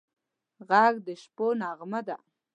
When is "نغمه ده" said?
1.61-2.15